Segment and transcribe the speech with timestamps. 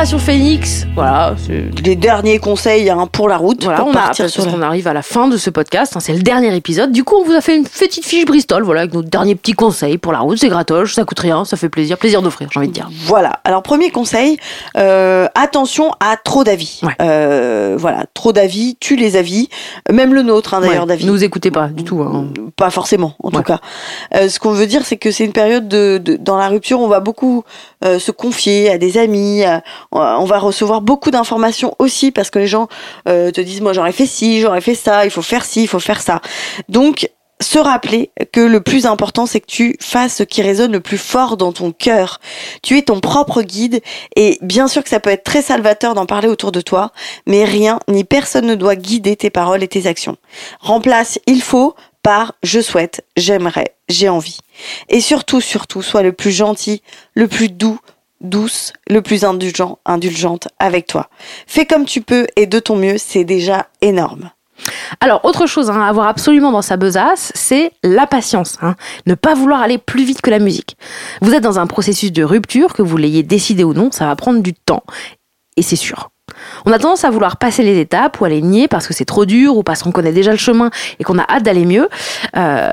[0.00, 1.34] Opération Phoenix, voilà,
[1.84, 3.62] Les derniers conseils hein, pour la route.
[3.64, 6.14] voilà, pour on, partir sur la- arrive à la fin de ce podcast, hein, c'est
[6.14, 6.90] le dernier épisode.
[6.90, 9.52] Du coup, on vous a fait une petite fiche Bristol, voilà, avec nos derniers petits
[9.52, 10.38] conseils pour la route.
[10.38, 12.88] C'est gratoche, ça coûte rien, ça fait plaisir, plaisir d'offrir, j'ai envie de dire.
[13.04, 13.40] Voilà.
[13.44, 14.38] Alors premier conseil,
[14.78, 16.80] euh, attention à trop d'avis.
[16.82, 16.94] Ouais.
[17.02, 19.50] Euh, voilà, trop d'avis tue les avis,
[19.92, 21.04] même le nôtre hein, d'ailleurs Ouais, d'avis.
[21.04, 22.00] Nous écoutez pas du tout.
[22.00, 22.28] hein.
[22.56, 23.34] Pas forcément, en Ouais.
[23.36, 23.58] tout cas.
[24.14, 26.80] Euh, ce qu'on veut dire, c'est que c'est une période de, de- dans la rupture,
[26.80, 27.44] on va beaucoup
[27.84, 29.44] euh, se confier à des amis.
[29.44, 29.60] à-
[29.92, 32.68] on va recevoir beaucoup d'informations aussi parce que les gens
[33.08, 35.68] euh, te disent, moi j'aurais fait ci, j'aurais fait ça, il faut faire ci, il
[35.68, 36.20] faut faire ça.
[36.68, 37.10] Donc
[37.42, 40.98] se rappeler que le plus important, c'est que tu fasses ce qui résonne le plus
[40.98, 42.20] fort dans ton cœur.
[42.62, 43.80] Tu es ton propre guide
[44.14, 46.92] et bien sûr que ça peut être très salvateur d'en parler autour de toi,
[47.26, 50.16] mais rien ni personne ne doit guider tes paroles et tes actions.
[50.60, 54.38] Remplace il faut par je souhaite, j'aimerais, j'ai envie.
[54.88, 56.82] Et surtout, surtout, sois le plus gentil,
[57.14, 57.78] le plus doux,
[58.20, 61.08] douce, le plus indulgent, indulgente avec toi.
[61.46, 64.30] Fais comme tu peux et de ton mieux, c'est déjà énorme.
[65.00, 68.58] Alors, autre chose hein, à avoir absolument dans sa besace, c'est la patience.
[68.60, 68.76] hein.
[69.06, 70.76] Ne pas vouloir aller plus vite que la musique.
[71.22, 74.16] Vous êtes dans un processus de rupture, que vous l'ayez décidé ou non, ça va
[74.16, 74.84] prendre du temps.
[75.56, 76.10] Et c'est sûr.
[76.66, 79.04] On a tendance à vouloir passer les étapes ou à les nier parce que c'est
[79.04, 81.88] trop dur ou parce qu'on connaît déjà le chemin et qu'on a hâte d'aller mieux.
[82.36, 82.70] Euh,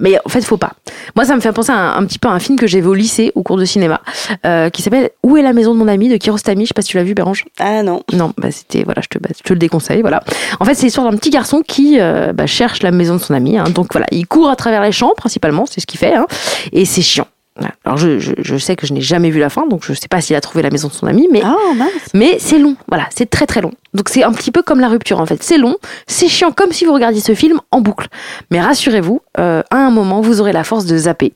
[0.00, 0.72] mais en fait, faut pas.
[1.16, 2.80] Moi, ça me fait penser à un, un petit peu à un film que j'ai
[2.80, 4.00] vu au lycée, au cours de cinéma,
[4.46, 6.64] euh, qui s'appelle Où est la maison de mon ami de Kiarostami.
[6.64, 7.44] Je sais pas si tu l'as vu, Bérange.
[7.58, 8.02] Ah non.
[8.12, 10.22] Non, bah c'était voilà, je te, bah, je te le déconseille, voilà.
[10.60, 13.34] En fait, c'est l'histoire d'un petit garçon qui euh, bah, cherche la maison de son
[13.34, 13.58] ami.
[13.58, 13.64] hein.
[13.74, 16.26] donc voilà, il court à travers les champs principalement, c'est ce qu'il fait, hein.
[16.72, 17.26] et c'est chiant.
[17.58, 17.74] Voilà.
[17.84, 20.06] Alors je, je, je sais que je n'ai jamais vu la fin, donc je sais
[20.08, 21.42] pas s'il a trouvé la maison de son ami, mais
[21.74, 21.90] mince.
[22.14, 22.76] mais c'est long.
[22.86, 23.72] Voilà, c'est très très long.
[23.94, 25.42] Donc c'est un petit peu comme la rupture en fait.
[25.42, 25.76] C'est long,
[26.06, 28.06] c'est chiant, comme si vous regardiez ce film en boucle.
[28.50, 31.32] Mais rassurez-vous, euh, à un moment, vous aurez la force de zapper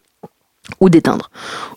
[0.81, 1.31] ou d'éteindre,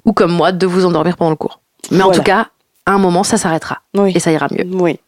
[0.05, 1.59] ou comme moi, de vous endormir pendant le cours.
[1.91, 2.47] Mais en tout cas,
[2.85, 4.11] à un moment, ça s'arrêtera Oui.
[4.13, 4.65] et ça ira mieux.
[4.71, 4.99] Oui.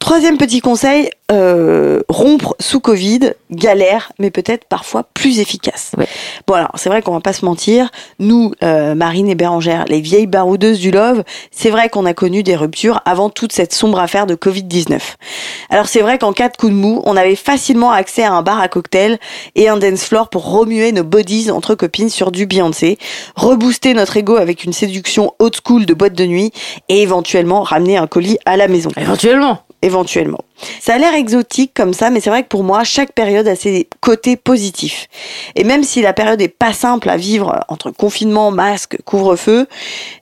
[0.00, 5.92] Troisième petit conseil, euh, rompre sous Covid, galère, mais peut-être parfois plus efficace.
[5.96, 6.08] Ouais.
[6.46, 10.00] Bon alors, c'est vrai qu'on va pas se mentir, nous, euh, Marine et Bérangère, les
[10.00, 11.22] vieilles baroudeuses du Love,
[11.52, 14.98] c'est vrai qu'on a connu des ruptures avant toute cette sombre affaire de Covid-19.
[15.68, 18.42] Alors c'est vrai qu'en cas de coup de mou, on avait facilement accès à un
[18.42, 19.18] bar à cocktail
[19.54, 22.98] et un dance floor pour remuer nos bodies entre copines sur du Beyoncé,
[23.36, 26.52] rebooster notre ego avec une séduction old school de boîte de nuit
[26.88, 29.60] et éventuellement ramener un colis à la maison Éventuellement.
[29.82, 30.44] Éventuellement.
[30.80, 33.56] Ça a l'air exotique comme ça, mais c'est vrai que pour moi, chaque période a
[33.56, 35.08] ses côtés positifs.
[35.56, 39.66] Et même si la période est pas simple à vivre entre confinement, masque, couvre-feu,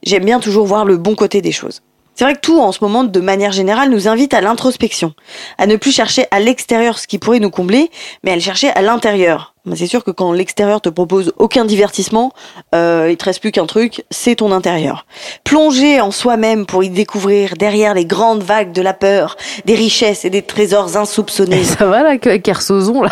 [0.02, 1.82] j'aime bien toujours voir le bon côté des choses.
[2.18, 5.14] C'est vrai que tout, en ce moment, de manière générale, nous invite à l'introspection,
[5.56, 7.92] à ne plus chercher à l'extérieur ce qui pourrait nous combler,
[8.24, 9.54] mais à le chercher à l'intérieur.
[9.76, 12.32] C'est sûr que quand l'extérieur te propose aucun divertissement,
[12.74, 15.06] euh, il te reste plus qu'un truc, c'est ton intérieur.
[15.44, 20.24] Plonger en soi-même pour y découvrir derrière les grandes vagues de la peur, des richesses
[20.24, 21.62] et des trésors insoupçonnés.
[21.78, 23.10] Ça va là, Kersozon là?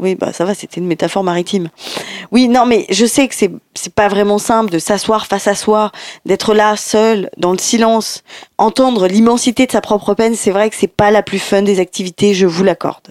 [0.00, 1.68] Oui, bah ça va, c'était une métaphore maritime.
[2.32, 5.54] Oui, non, mais je sais que c'est c'est pas vraiment simple de s'asseoir face à
[5.54, 5.92] soi,
[6.24, 8.24] d'être là seul, dans le silence,
[8.56, 10.34] entendre l'immensité de sa propre peine.
[10.34, 13.08] C'est vrai que c'est pas la plus fun des activités, je vous l'accorde.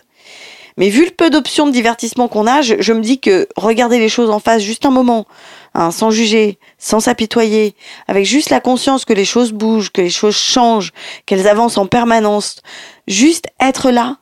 [0.78, 4.00] Mais vu le peu d'options de divertissement qu'on a, je, je me dis que regarder
[4.00, 5.28] les choses en face juste un moment,
[5.76, 7.76] hein, sans juger, sans s'apitoyer,
[8.08, 10.92] avec juste la conscience que les choses bougent, que les choses changent,
[11.28, 12.64] qu'elles avancent en permanence,
[13.08, 14.18] juste être là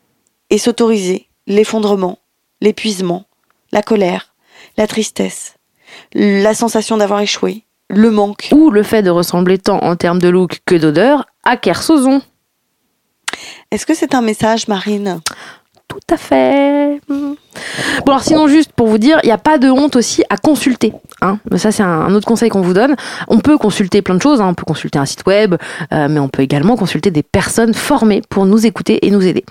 [0.50, 2.18] et s'autoriser l'effondrement,
[2.62, 3.26] l'épuisement,
[3.72, 4.34] la colère,
[4.78, 5.56] la tristesse,
[6.14, 8.50] la sensation d'avoir échoué, le manque.
[8.52, 12.22] Ou le fait de ressembler tant en termes de look que d'odeur à Kersozon.
[13.72, 15.22] Est-ce que c'est un message, Marine?
[15.88, 17.02] Tout à fait.
[18.06, 20.38] Bon alors sinon juste pour vous dire, il n'y a pas de honte aussi à
[20.38, 20.94] consulter.
[21.22, 21.40] Hein.
[21.56, 22.96] Ça c'est un, autre conseil qu'on vous donne.
[23.28, 24.48] On peut consulter plein de choses, hein.
[24.50, 25.56] on peut consulter un site web,
[25.94, 29.44] euh, mais on peut également consulter des personnes formées pour nous écouter et nous aider.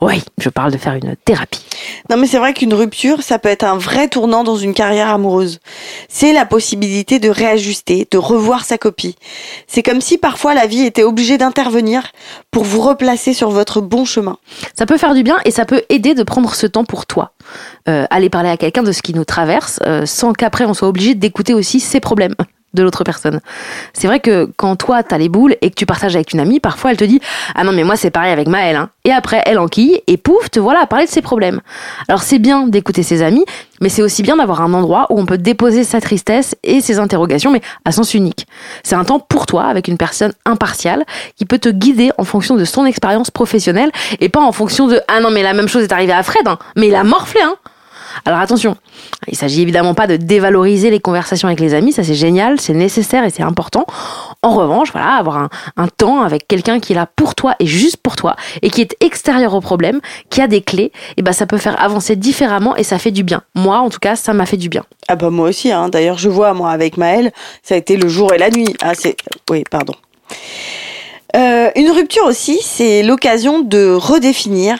[0.00, 1.64] Oui, je parle de faire une thérapie.
[2.10, 5.08] Non mais c'est vrai qu'une rupture, ça peut être un vrai tournant dans une carrière
[5.08, 5.60] amoureuse.
[6.08, 9.16] C'est la possibilité de réajuster, de revoir sa copie.
[9.66, 12.04] C'est comme si parfois la vie était obligée d'intervenir
[12.50, 14.38] pour vous replacer sur votre bon chemin.
[14.76, 17.32] Ça peut faire du bien et ça peut aider de prendre ce temps pour toi.
[17.88, 20.88] Euh, aller parler à quelqu'un de ce qui nous traverse euh, sans qu'après on soit
[20.88, 22.34] obligé d'écouter aussi ses problèmes
[22.74, 23.40] de l'autre personne.
[23.92, 26.60] C'est vrai que quand toi t'as les boules et que tu partages avec une amie,
[26.60, 27.20] parfois elle te dit
[27.54, 28.90] ah non mais moi c'est pareil avec Maëlle hein.
[29.04, 31.60] et après elle enquille et pouf te voilà à parler de ses problèmes.
[32.08, 33.44] Alors c'est bien d'écouter ses amis,
[33.80, 36.98] mais c'est aussi bien d'avoir un endroit où on peut déposer sa tristesse et ses
[36.98, 38.46] interrogations, mais à sens unique.
[38.82, 41.04] C'est un temps pour toi avec une personne impartiale
[41.36, 45.00] qui peut te guider en fonction de son expérience professionnelle et pas en fonction de
[45.08, 46.58] ah non mais la même chose est arrivée à Fred, hein.
[46.76, 47.54] mais il a morflé hein.
[48.24, 48.76] Alors attention,
[49.28, 52.74] il s'agit évidemment pas de dévaloriser les conversations avec les amis, ça c'est génial, c'est
[52.74, 53.86] nécessaire et c'est important.
[54.42, 57.98] En revanche, voilà, avoir un, temps avec quelqu'un qui est là pour toi et juste
[57.98, 60.00] pour toi et qui est extérieur au problème,
[60.30, 63.22] qui a des clés, et ben ça peut faire avancer différemment et ça fait du
[63.22, 63.42] bien.
[63.54, 64.84] Moi, en tout cas, ça m'a fait du bien.
[65.08, 65.88] Ah bah moi aussi, hein.
[65.88, 67.32] d'ailleurs je vois moi avec Maëlle,
[67.62, 68.74] ça a été le jour et la nuit.
[68.82, 69.16] Ah c'est,
[69.50, 69.94] oui, pardon.
[71.36, 74.78] Euh, une rupture aussi, c'est l'occasion de redéfinir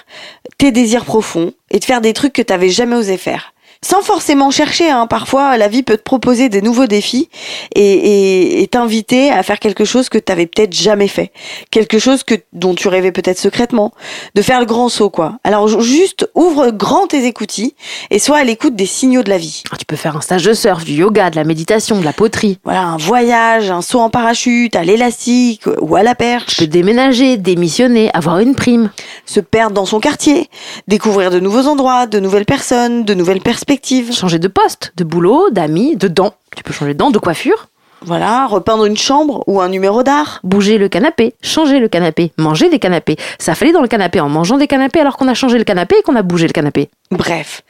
[0.58, 3.53] tes désirs profonds et de faire des trucs que tu n'avais jamais osé faire
[3.84, 4.90] sans forcément chercher.
[4.90, 5.06] Hein.
[5.06, 7.28] Parfois, la vie peut te proposer des nouveaux défis
[7.76, 11.30] et, t'inviter à faire quelque chose que tu avais peut-être jamais fait,
[11.70, 13.92] quelque chose que dont tu rêvais peut-être secrètement,
[14.34, 15.38] de faire le grand saut, quoi.
[15.44, 17.74] Alors juste ouvre grand tes écoutilles
[18.10, 19.62] et sois à l'écoute des signaux de la vie.
[19.70, 22.12] Ah, tu peux faire un stage de surf, du yoga, de la méditation, de la
[22.12, 22.58] poterie.
[22.64, 26.46] Voilà, un voyage, un saut en parachute, à l'élastique ou à la perche.
[26.46, 28.90] Tu peux déménager, démissionner, avoir une prime.
[29.26, 30.48] Se perdre dans son quartier,
[30.88, 33.73] découvrir de nouveaux endroits, de nouvelles personnes, de nouvelles perspectives
[34.12, 36.34] Changer de poste, de boulot, d'amis, de dents.
[36.56, 37.68] Tu peux changer de dents, de coiffure.
[38.02, 40.40] Voilà, repeindre une chambre ou un numéro d'art.
[40.44, 43.16] Bouger le canapé, changer le canapé, manger des canapés.
[43.38, 45.96] Ça fallait dans le canapé en mangeant des canapés alors qu'on a changé le canapé
[45.98, 46.90] et qu'on a bougé le canapé.
[47.10, 47.62] Bref,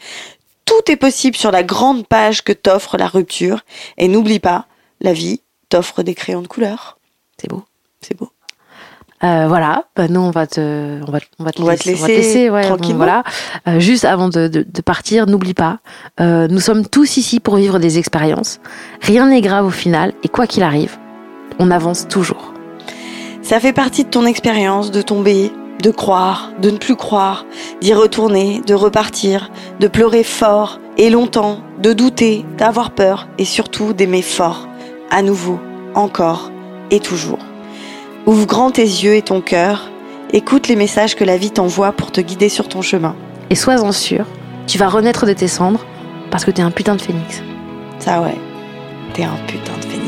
[0.65, 3.61] tout est possible sur la grande page que t'offre la rupture.
[3.97, 4.67] Et n'oublie pas,
[5.01, 6.99] la vie t'offre des crayons de couleur.
[7.41, 7.63] C'est beau.
[8.01, 8.31] C'est beau.
[9.25, 12.51] Euh, voilà, bah, nous on va te, on va, on va te, laisser, te laisser
[12.51, 13.23] ouais, voilà.
[13.67, 15.79] Euh, juste avant de, de, de partir, n'oublie pas,
[16.21, 18.61] euh, nous sommes tous ici pour vivre des expériences.
[19.01, 20.99] Rien n'est grave au final, et quoi qu'il arrive,
[21.59, 22.53] on avance toujours.
[23.41, 25.51] Ça fait partie de ton expérience de tomber,
[25.83, 27.47] de croire, de ne plus croire,
[27.81, 29.51] d'y retourner, de repartir,
[29.81, 34.69] de pleurer fort et longtemps, de douter, d'avoir peur et surtout d'aimer fort,
[35.11, 35.59] à nouveau,
[35.95, 36.51] encore
[36.91, 37.39] et toujours.
[38.27, 39.91] Ouvre grand tes yeux et ton cœur,
[40.33, 43.15] écoute les messages que la vie t'envoie pour te guider sur ton chemin.
[43.51, 44.25] Et sois-en sûr,
[44.67, 45.85] tu vas renaître de tes cendres
[46.31, 47.43] parce que t'es un putain de phénix.
[47.99, 48.39] Ça ouais,
[49.13, 50.04] t'es un putain de phénix.